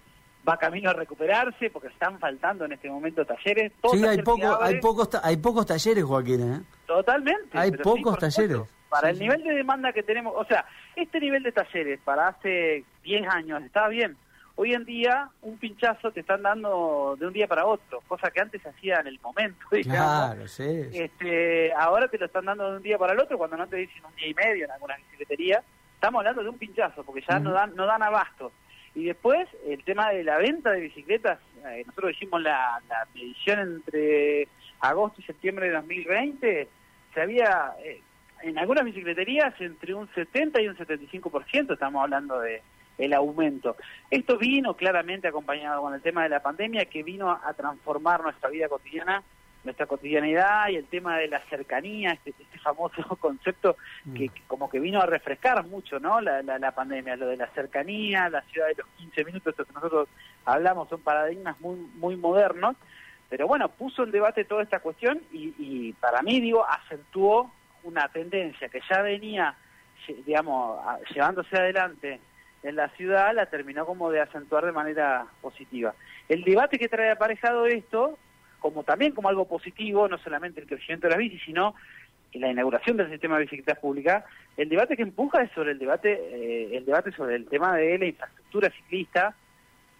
va 0.46 0.56
camino 0.56 0.90
a 0.90 0.92
recuperarse 0.92 1.70
porque 1.70 1.86
están 1.86 2.18
faltando 2.18 2.64
en 2.64 2.72
este 2.72 2.90
momento 2.90 3.24
talleres. 3.24 3.70
sí, 3.92 4.04
hay, 4.04 4.22
poco, 4.22 4.60
hay, 4.60 4.80
pocos, 4.80 5.08
hay 5.22 5.36
pocos 5.36 5.66
talleres, 5.66 6.02
Joaquín. 6.02 6.54
¿eh? 6.54 6.60
Totalmente. 6.84 7.56
Hay 7.56 7.70
pocos 7.70 8.18
talleres. 8.18 8.58
Para 8.88 9.10
el 9.10 9.20
nivel 9.20 9.44
de 9.44 9.54
demanda 9.54 9.92
que 9.92 10.02
tenemos, 10.02 10.34
o 10.36 10.44
sea, 10.46 10.64
este 10.96 11.20
nivel 11.20 11.44
de 11.44 11.52
talleres 11.52 12.00
para 12.04 12.26
hace 12.26 12.84
10 13.04 13.28
años 13.28 13.62
estaba 13.62 13.86
bien. 13.86 14.16
Hoy 14.56 14.72
en 14.72 14.84
día, 14.84 15.30
un 15.42 15.58
pinchazo 15.58 16.12
te 16.12 16.20
están 16.20 16.42
dando 16.42 17.16
de 17.18 17.26
un 17.26 17.32
día 17.32 17.48
para 17.48 17.66
otro, 17.66 18.02
cosa 18.06 18.30
que 18.30 18.40
antes 18.40 18.62
se 18.62 18.68
hacía 18.68 19.00
en 19.00 19.08
el 19.08 19.18
momento. 19.20 19.66
Claro, 19.82 20.46
sí. 20.46 20.88
Este, 20.92 21.72
ahora 21.72 22.06
te 22.06 22.18
lo 22.18 22.26
están 22.26 22.44
dando 22.44 22.70
de 22.70 22.76
un 22.76 22.82
día 22.82 22.96
para 22.96 23.14
el 23.14 23.20
otro, 23.20 23.36
cuando 23.36 23.56
no 23.56 23.66
te 23.66 23.76
dicen 23.76 24.04
un 24.04 24.14
día 24.14 24.28
y 24.28 24.34
medio 24.34 24.64
en 24.64 24.70
algunas 24.70 24.98
bicicleterías. 24.98 25.64
Estamos 25.94 26.20
hablando 26.20 26.42
de 26.42 26.50
un 26.50 26.58
pinchazo, 26.58 27.02
porque 27.02 27.24
ya 27.28 27.40
no 27.40 27.52
dan 27.52 27.74
no 27.74 27.86
dan 27.86 28.02
abasto. 28.02 28.52
Y 28.94 29.06
después, 29.06 29.48
el 29.66 29.82
tema 29.82 30.10
de 30.10 30.22
la 30.22 30.36
venta 30.38 30.70
de 30.70 30.80
bicicletas, 30.80 31.40
eh, 31.66 31.82
nosotros 31.86 32.12
hicimos 32.12 32.40
la, 32.40 32.80
medición 33.12 33.58
entre 33.58 34.46
agosto 34.80 35.20
y 35.20 35.24
septiembre 35.24 35.66
de 35.66 35.72
2020, 35.72 36.68
se 37.12 37.20
había, 37.20 37.72
eh, 37.82 38.00
en 38.42 38.56
algunas 38.58 38.84
bicicleterías, 38.84 39.60
entre 39.60 39.94
un 39.94 40.08
70 40.14 40.62
y 40.62 40.68
un 40.68 40.76
75%, 40.76 41.72
estamos 41.72 42.02
hablando 42.02 42.38
de 42.38 42.62
el 42.98 43.12
aumento. 43.12 43.76
Esto 44.10 44.38
vino 44.38 44.74
claramente 44.74 45.28
acompañado 45.28 45.82
con 45.82 45.94
el 45.94 46.02
tema 46.02 46.22
de 46.22 46.28
la 46.28 46.40
pandemia, 46.40 46.86
que 46.86 47.02
vino 47.02 47.30
a 47.30 47.52
transformar 47.54 48.22
nuestra 48.22 48.50
vida 48.50 48.68
cotidiana 48.68 49.22
nuestra 49.64 49.86
cotidianidad 49.86 50.68
y 50.68 50.76
el 50.76 50.86
tema 50.86 51.18
de 51.18 51.28
la 51.28 51.40
cercanía, 51.48 52.12
este, 52.12 52.30
este 52.30 52.58
famoso 52.58 53.02
concepto 53.20 53.76
que, 54.14 54.26
mm. 54.26 54.46
como 54.46 54.68
que 54.70 54.78
vino 54.78 55.00
a 55.00 55.06
refrescar 55.06 55.66
mucho 55.66 55.98
no 55.98 56.20
la, 56.20 56.42
la, 56.42 56.72
pandemia, 56.72 57.16
lo 57.16 57.26
de 57.26 57.36
la 57.36 57.48
cercanía, 57.48 58.28
la 58.28 58.42
ciudad 58.42 58.68
de 58.68 58.74
los 58.76 58.86
15 58.98 59.24
minutos, 59.24 59.48
esto 59.48 59.64
que 59.64 59.72
nosotros 59.72 60.08
hablamos 60.44 60.88
son 60.88 61.00
paradigmas 61.00 61.58
muy, 61.60 61.76
muy 61.94 62.16
modernos, 62.16 62.76
pero 63.28 63.46
bueno, 63.46 63.68
puso 63.68 64.04
en 64.04 64.10
debate 64.10 64.44
toda 64.44 64.62
esta 64.62 64.80
cuestión 64.80 65.20
y, 65.32 65.54
y 65.58 65.92
para 65.94 66.22
mí, 66.22 66.40
digo, 66.40 66.64
acentuó 66.68 67.50
una 67.82 68.08
tendencia 68.08 68.68
que 68.68 68.80
ya 68.88 69.02
venía, 69.02 69.54
digamos, 70.26 70.78
llevándose 71.12 71.56
adelante 71.56 72.20
en 72.64 72.76
la 72.76 72.88
ciudad, 72.90 73.34
la 73.34 73.46
terminó 73.46 73.86
como 73.86 74.10
de 74.10 74.20
acentuar 74.20 74.64
de 74.66 74.72
manera 74.72 75.26
positiva. 75.40 75.94
El 76.28 76.42
debate 76.42 76.78
que 76.78 76.88
trae 76.88 77.10
aparejado 77.10 77.66
esto 77.66 78.18
como 78.58 78.82
también 78.82 79.12
como 79.12 79.28
algo 79.28 79.46
positivo, 79.46 80.08
no 80.08 80.16
solamente 80.16 80.58
el 80.58 80.66
crecimiento 80.66 81.06
de 81.06 81.10
las 81.10 81.18
bicis, 81.18 81.42
sino 81.44 81.74
la 82.32 82.50
inauguración 82.50 82.96
del 82.96 83.10
sistema 83.10 83.36
de 83.36 83.42
bicicletas 83.42 83.78
públicas, 83.78 84.24
el 84.56 84.70
debate 84.70 84.96
que 84.96 85.02
empuja 85.02 85.42
es 85.42 85.50
sobre 85.52 85.72
el 85.72 85.78
debate, 85.78 86.12
eh, 86.12 86.76
el 86.76 86.86
debate 86.86 87.12
sobre 87.12 87.36
el 87.36 87.46
tema 87.46 87.76
de 87.76 87.98
la 87.98 88.06
infraestructura 88.06 88.70
ciclista, 88.70 89.34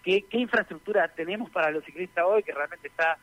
qué, 0.03 0.25
qué 0.31 0.39
infraestructura 0.39 1.07
tenemos 1.09 1.51
para 1.51 1.71
los 1.71 1.85
ciclistas 1.85 2.25
hoy, 2.27 2.43
que 2.43 2.53
realmente 2.53 2.89
está 2.89 3.19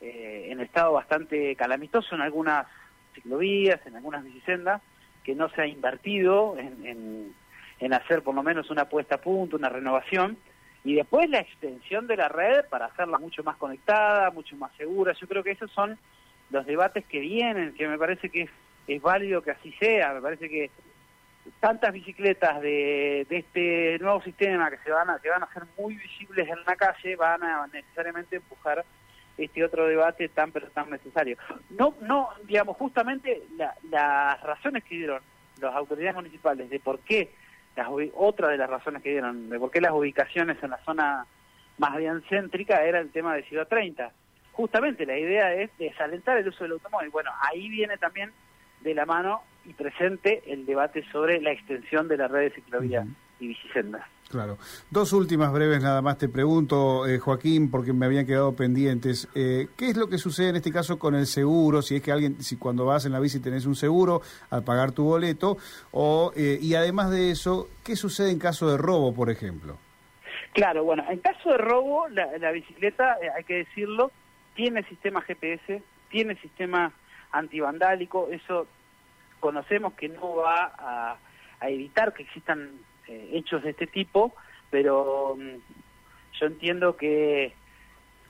eh, 0.00 0.46
en 0.50 0.60
estado 0.60 0.92
bastante 0.92 1.56
calamitoso 1.56 2.14
en 2.14 2.20
algunas 2.20 2.66
ciclovías, 3.14 3.84
en 3.86 3.96
algunas 3.96 4.22
bicisendas, 4.22 4.80
que 5.24 5.34
no 5.34 5.48
se 5.48 5.62
ha 5.62 5.66
invertido 5.66 6.56
en, 6.56 6.86
en, 6.86 7.34
en 7.84 7.92
hacer 7.92 8.22
por 8.22 8.34
lo 8.34 8.42
menos 8.42 8.70
una 8.70 8.88
puesta 8.88 9.16
a 9.16 9.20
punto, 9.20 9.56
una 9.56 9.68
renovación, 9.68 10.38
y 10.84 10.94
después 10.94 11.28
la 11.28 11.40
extensión 11.40 12.06
de 12.06 12.16
la 12.16 12.28
red 12.28 12.64
para 12.70 12.86
hacerla 12.86 13.18
mucho 13.18 13.44
más 13.44 13.56
conectada, 13.56 14.30
mucho 14.30 14.56
más 14.56 14.72
segura. 14.76 15.12
Yo 15.12 15.26
creo 15.26 15.42
que 15.42 15.50
esos 15.50 15.70
son 15.70 15.98
los 16.50 16.64
debates 16.64 17.04
que 17.06 17.20
vienen, 17.20 17.74
que 17.74 17.86
me 17.86 17.98
parece 17.98 18.30
que 18.30 18.48
es, 18.86 19.02
válido 19.02 19.42
que 19.42 19.50
así 19.50 19.72
sea. 19.72 20.14
Me 20.14 20.22
parece 20.22 20.48
que 20.48 20.70
tantas 21.60 21.92
bicicletas 21.92 22.62
de, 22.62 23.26
de 23.28 23.36
este 23.36 23.98
nuevo 23.98 24.22
sistema 24.22 24.70
que 24.70 24.78
se 24.78 24.90
van 24.90 25.10
a 25.10 25.18
que 25.18 25.28
van 25.28 25.42
a 25.42 25.52
ser 25.52 25.64
muy 25.78 25.94
visibles 25.94 26.48
en 26.48 26.64
la 26.66 26.76
calle 26.76 27.16
van 27.16 27.42
a 27.42 27.66
necesariamente 27.66 28.36
empujar 28.36 28.82
este 29.36 29.62
otro 29.62 29.86
debate 29.86 30.28
tan 30.30 30.52
pero 30.52 30.68
tan 30.68 30.88
necesario. 30.88 31.36
No, 31.70 31.94
no, 32.00 32.30
digamos, 32.44 32.78
justamente 32.78 33.42
las 33.90 34.40
razones 34.42 34.84
que 34.84 34.96
dieron 34.96 35.20
las 35.60 35.74
autoridades 35.74 36.16
municipales 36.16 36.70
de 36.70 36.80
por 36.80 36.98
qué 37.00 37.30
otra 38.14 38.48
de 38.48 38.58
las 38.58 38.70
razones 38.70 39.02
que 39.02 39.10
dieron 39.10 39.48
de 39.48 39.58
por 39.58 39.70
qué 39.70 39.80
las 39.80 39.92
ubicaciones 39.92 40.62
en 40.62 40.70
la 40.70 40.78
zona 40.84 41.26
más 41.78 41.96
bien 41.96 42.22
céntrica 42.28 42.84
era 42.84 43.00
el 43.00 43.10
tema 43.10 43.34
de 43.34 43.42
Ciudad 43.44 43.66
30. 43.66 44.12
Justamente 44.52 45.06
la 45.06 45.18
idea 45.18 45.52
es 45.54 45.70
desalentar 45.78 46.38
el 46.38 46.48
uso 46.48 46.64
del 46.64 46.74
automóvil. 46.74 47.10
Bueno, 47.10 47.30
ahí 47.40 47.68
viene 47.68 47.98
también 47.98 48.32
de 48.80 48.94
la 48.94 49.06
mano 49.06 49.42
y 49.64 49.72
presente 49.72 50.42
el 50.46 50.66
debate 50.66 51.04
sobre 51.10 51.40
la 51.40 51.50
extensión 51.50 52.06
de 52.06 52.16
la 52.16 52.28
red 52.28 52.42
de 52.42 52.50
ciclovías 52.50 53.06
y. 53.50 53.56
Claro. 54.30 54.58
Dos 54.90 55.12
últimas 55.12 55.52
breves 55.52 55.82
nada 55.82 56.02
más 56.02 56.18
te 56.18 56.28
pregunto, 56.28 57.06
eh, 57.06 57.18
Joaquín, 57.18 57.70
porque 57.70 57.92
me 57.92 58.06
habían 58.06 58.26
quedado 58.26 58.54
pendientes. 58.56 59.28
Eh, 59.34 59.68
¿Qué 59.76 59.90
es 59.90 59.96
lo 59.96 60.08
que 60.08 60.18
sucede 60.18 60.48
en 60.48 60.56
este 60.56 60.72
caso 60.72 60.98
con 60.98 61.14
el 61.14 61.26
seguro? 61.26 61.82
Si 61.82 61.96
es 61.96 62.02
que 62.02 62.10
alguien, 62.10 62.42
si 62.42 62.56
cuando 62.56 62.84
vas 62.84 63.06
en 63.06 63.12
la 63.12 63.20
bici 63.20 63.40
tenés 63.40 63.66
un 63.66 63.76
seguro 63.76 64.22
al 64.50 64.64
pagar 64.64 64.92
tu 64.92 65.04
boleto, 65.04 65.56
o 65.92 66.32
eh, 66.36 66.58
y 66.60 66.74
además 66.74 67.10
de 67.10 67.30
eso, 67.30 67.68
¿qué 67.84 67.96
sucede 67.96 68.30
en 68.30 68.38
caso 68.38 68.68
de 68.68 68.76
robo, 68.76 69.14
por 69.14 69.30
ejemplo? 69.30 69.78
Claro, 70.52 70.84
bueno, 70.84 71.04
en 71.08 71.18
caso 71.18 71.50
de 71.50 71.58
robo, 71.58 72.08
la, 72.08 72.26
la 72.38 72.50
bicicleta, 72.50 73.18
hay 73.36 73.44
que 73.44 73.58
decirlo, 73.58 74.10
tiene 74.54 74.82
sistema 74.84 75.20
GPS, 75.22 75.82
tiene 76.10 76.36
sistema 76.36 76.92
antivandálico, 77.32 78.28
eso 78.30 78.66
conocemos 79.40 79.92
que 79.94 80.08
no 80.08 80.36
va 80.36 80.72
a, 80.78 81.18
a 81.60 81.68
evitar 81.68 82.14
que 82.14 82.22
existan 82.22 82.70
eh, 83.08 83.30
hechos 83.32 83.62
de 83.62 83.70
este 83.70 83.86
tipo, 83.86 84.34
pero 84.70 85.36
mm, 85.38 85.56
yo 86.40 86.46
entiendo 86.46 86.96
que 86.96 87.52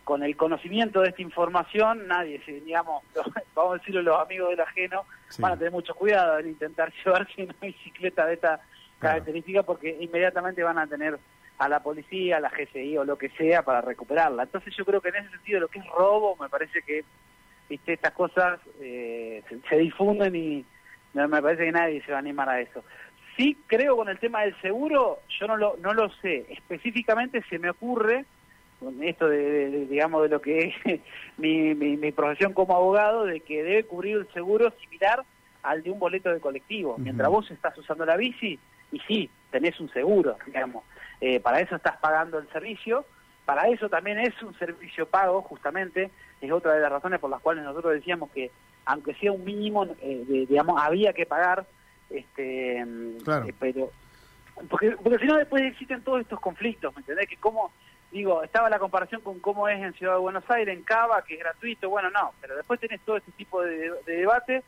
con 0.04 0.22
el 0.22 0.36
conocimiento 0.36 1.00
de 1.00 1.08
esta 1.08 1.22
información, 1.22 2.06
nadie, 2.06 2.40
digamos, 2.46 3.02
vamos 3.54 3.74
a 3.74 3.78
decirlo 3.78 4.02
los 4.02 4.20
amigos 4.20 4.50
del 4.50 4.60
ajeno, 4.60 5.04
van 5.38 5.52
a 5.52 5.56
tener 5.56 5.72
mucho 5.72 5.94
cuidado 5.94 6.38
en 6.38 6.48
intentar 6.48 6.92
llevarse 7.04 7.42
una 7.42 7.54
bicicleta 7.60 8.26
de 8.26 8.34
esta 8.34 8.60
característica 8.98 9.62
porque 9.62 9.96
inmediatamente 10.00 10.62
van 10.62 10.78
a 10.78 10.86
tener 10.86 11.18
a 11.58 11.68
la 11.68 11.82
policía, 11.82 12.38
a 12.38 12.40
la 12.40 12.50
GCI 12.50 12.98
o 12.98 13.04
lo 13.04 13.16
que 13.16 13.28
sea 13.30 13.62
para 13.62 13.80
recuperarla. 13.80 14.44
Entonces 14.44 14.74
yo 14.76 14.84
creo 14.84 15.00
que 15.00 15.10
en 15.10 15.16
ese 15.16 15.30
sentido 15.30 15.60
lo 15.60 15.68
que 15.68 15.78
es 15.78 15.86
robo, 15.86 16.36
me 16.40 16.48
parece 16.48 16.82
que 16.82 17.04
¿viste? 17.68 17.92
estas 17.92 18.12
cosas 18.12 18.60
eh, 18.80 19.42
se, 19.68 19.76
difunden 19.76 20.34
y 20.34 20.64
me 21.14 21.28
parece 21.28 21.64
que 21.64 21.72
nadie 21.72 22.02
se 22.02 22.10
va 22.10 22.18
a 22.18 22.20
animar 22.20 22.48
a 22.48 22.60
eso. 22.60 22.84
Sí 23.36 23.56
creo 23.66 23.96
con 23.96 24.08
el 24.08 24.18
tema 24.18 24.42
del 24.42 24.58
seguro, 24.60 25.18
yo 25.40 25.46
no 25.46 25.56
lo, 25.56 25.76
no 25.80 25.92
lo 25.92 26.08
sé. 26.22 26.46
Específicamente 26.50 27.42
se 27.48 27.58
me 27.58 27.70
ocurre, 27.70 28.24
con 28.78 29.02
esto 29.02 29.28
de, 29.28 29.86
digamos, 29.86 30.22
de 30.22 30.28
lo 30.28 30.40
que 30.40 30.74
es 30.84 31.00
mi, 31.36 31.74
mi, 31.74 32.12
profesión 32.12 32.52
como 32.52 32.76
abogado, 32.76 33.24
de 33.24 33.40
que 33.40 33.62
debe 33.62 33.84
cubrir 33.84 34.16
el 34.18 34.28
seguro 34.32 34.72
similar 34.80 35.24
al 35.62 35.82
de 35.82 35.90
un 35.90 35.98
boleto 35.98 36.30
de 36.30 36.40
colectivo. 36.40 36.96
Mientras 36.98 37.28
vos 37.28 37.50
estás 37.50 37.76
usando 37.78 38.04
la 38.04 38.16
bici, 38.16 38.58
y 38.92 39.00
sí, 39.00 39.30
tenés 39.50 39.80
un 39.80 39.90
seguro, 39.90 40.36
digamos. 40.46 40.84
Eh, 41.20 41.40
para 41.40 41.60
eso 41.60 41.74
estás 41.74 41.96
pagando 41.96 42.38
el 42.38 42.48
servicio, 42.50 43.04
para 43.44 43.68
eso 43.68 43.88
también 43.88 44.18
es 44.18 44.40
un 44.42 44.56
servicio 44.58 45.06
pago, 45.06 45.42
justamente, 45.42 46.10
es 46.40 46.52
otra 46.52 46.74
de 46.74 46.80
las 46.80 46.92
razones 46.92 47.18
por 47.18 47.30
las 47.30 47.40
cuales 47.40 47.64
nosotros 47.64 47.94
decíamos 47.94 48.30
que, 48.30 48.50
aunque 48.84 49.14
sea 49.14 49.32
un 49.32 49.44
mínimo, 49.44 49.86
eh, 50.00 50.46
digamos, 50.48 50.80
había 50.80 51.12
que 51.12 51.26
pagar 51.26 51.66
este 52.18 52.78
eh, 52.78 53.54
pero 53.58 53.90
porque, 54.68 54.92
porque 54.92 55.18
si 55.18 55.26
no 55.26 55.36
después 55.36 55.62
existen 55.62 56.02
todos 56.02 56.20
estos 56.20 56.40
conflictos, 56.40 56.94
¿me 56.94 57.00
entendés? 57.00 57.28
Que 57.28 57.36
como, 57.36 57.72
digo, 58.12 58.42
estaba 58.42 58.70
la 58.70 58.78
comparación 58.78 59.20
con 59.20 59.40
cómo 59.40 59.68
es 59.68 59.82
en 59.82 59.92
Ciudad 59.94 60.14
de 60.14 60.20
Buenos 60.20 60.48
Aires, 60.48 60.76
en 60.76 60.84
Cava, 60.84 61.22
que 61.22 61.34
es 61.34 61.40
gratuito, 61.40 61.90
bueno, 61.90 62.10
no, 62.10 62.32
pero 62.40 62.56
después 62.56 62.78
tenés 62.78 63.00
todo 63.00 63.16
este 63.16 63.32
tipo 63.32 63.62
de, 63.62 63.92
debate, 64.06 64.62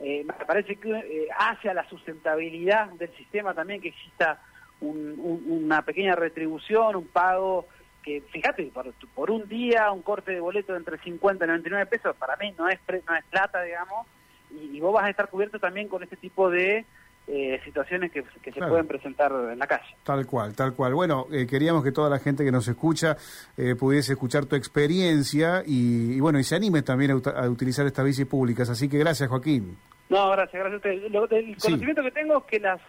eh, 0.00 0.24
me 0.24 0.32
parece 0.44 0.76
que 0.76 0.90
eh, 0.90 1.28
hace 1.36 1.68
a 1.70 1.74
la 1.74 1.88
sustentabilidad 1.88 2.88
del 2.90 3.14
sistema 3.16 3.54
también 3.54 3.80
que 3.80 3.88
exista 3.88 4.40
una 4.80 5.82
pequeña 5.82 6.14
retribución, 6.14 6.94
un 6.94 7.08
pago 7.08 7.66
que, 8.02 8.20
fíjate, 8.20 8.64
por, 8.66 8.92
por 9.14 9.30
un 9.30 9.48
día 9.48 9.90
un 9.90 10.02
corte 10.02 10.30
de 10.30 10.40
boleto 10.40 10.72
de 10.72 10.78
entre 10.78 10.98
50 10.98 11.44
y 11.44 11.48
99 11.48 11.86
pesos, 11.86 12.16
para 12.16 12.36
mí 12.36 12.54
no 12.56 12.68
es, 12.68 12.78
no 13.08 13.16
es 13.16 13.24
plata, 13.24 13.62
digamos, 13.62 14.06
y, 14.50 14.80
vos 14.80 14.92
vas 14.92 15.06
a 15.06 15.10
estar 15.10 15.28
cubierto 15.28 15.58
también 15.58 15.88
con 15.88 16.02
este 16.02 16.16
tipo 16.16 16.50
de 16.50 16.84
eh, 17.26 17.60
situaciones 17.64 18.10
que, 18.10 18.24
se 18.42 18.52
pueden 18.52 18.86
presentar 18.86 19.30
en 19.52 19.58
la 19.58 19.66
calle. 19.66 19.94
Tal 20.02 20.26
cual, 20.26 20.54
tal 20.54 20.74
cual. 20.74 20.94
Bueno, 20.94 21.26
eh, 21.30 21.46
queríamos 21.46 21.84
que 21.84 21.92
toda 21.92 22.08
la 22.08 22.18
gente 22.18 22.44
que 22.44 22.50
nos 22.50 22.66
escucha 22.68 23.16
eh, 23.56 23.74
pudiese 23.74 24.12
escuchar 24.12 24.46
tu 24.46 24.56
experiencia 24.56 25.62
y, 25.66 26.18
bueno, 26.20 26.38
y 26.38 26.44
se 26.44 26.56
anime 26.56 26.82
también 26.82 27.10
a, 27.10 27.48
utilizar 27.48 27.86
estas 27.86 28.04
bicis 28.04 28.26
públicas. 28.26 28.70
Así 28.70 28.88
que 28.88 28.98
gracias, 28.98 29.28
Joaquín. 29.28 29.76
No, 30.08 30.30
gracias, 30.30 30.54
gracias 30.54 30.72
a 30.72 31.20
usted. 31.22 31.38
el 31.38 31.56
conocimiento 31.58 32.02
que 32.02 32.10
tengo 32.12 32.38
es 32.38 32.44
que 32.44 32.60
las, 32.60 32.80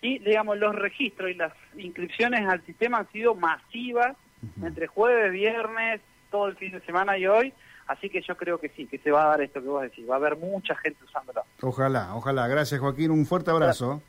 y 0.00 0.20
digamos, 0.20 0.58
los 0.58 0.74
registros 0.76 1.30
y 1.30 1.34
las 1.34 1.52
inscripciones 1.76 2.48
al 2.48 2.64
sistema 2.64 2.98
han 2.98 3.10
sido 3.10 3.34
masivas 3.34 4.16
entre 4.62 4.86
jueves, 4.86 5.32
viernes, 5.32 6.00
todo 6.30 6.48
el 6.48 6.56
fin 6.56 6.72
de 6.72 6.80
semana 6.82 7.18
y 7.18 7.26
hoy. 7.26 7.52
Así 7.86 8.08
que 8.10 8.22
yo 8.22 8.36
creo 8.36 8.58
que 8.58 8.68
sí, 8.70 8.86
que 8.86 8.98
se 8.98 9.10
va 9.10 9.24
a 9.24 9.28
dar 9.28 9.40
esto 9.42 9.60
que 9.60 9.68
vos 9.68 9.82
decís, 9.82 10.08
va 10.08 10.14
a 10.14 10.18
haber 10.18 10.36
mucha 10.36 10.76
gente 10.76 11.04
usándolo. 11.04 11.42
Ojalá, 11.60 12.14
ojalá. 12.14 12.46
Gracias 12.48 12.80
Joaquín, 12.80 13.10
un 13.10 13.26
fuerte 13.26 13.50
abrazo. 13.50 14.02